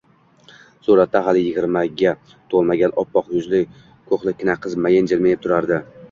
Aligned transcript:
Suratda 0.85 1.19
hali 1.25 1.41
yigirmaga 1.41 2.13
to`lmagan, 2.53 2.95
oppoq 3.01 3.29
yuzli 3.39 3.59
ko`hlikkina 4.15 4.55
qiz 4.63 4.79
mayin 4.87 5.11
jilmayib 5.13 5.45
turardi 5.45 5.79